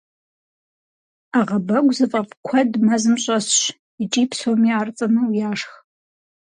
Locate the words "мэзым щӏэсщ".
2.85-3.57